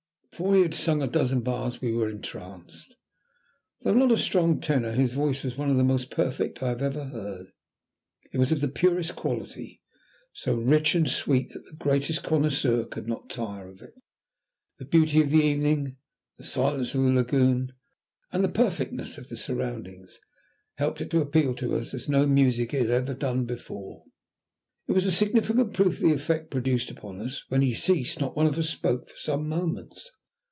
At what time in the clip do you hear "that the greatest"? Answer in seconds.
11.49-12.23